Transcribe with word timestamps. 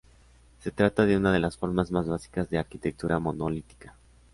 Se 0.63 0.71
trata 0.71 1.05
de 1.05 1.15
una 1.15 1.31
de 1.31 1.37
las 1.37 1.57
formas 1.57 1.91
más 1.91 2.07
básicas 2.07 2.49
de 2.49 2.57
arquitectura 2.57 3.19
monolítica. 3.19 3.93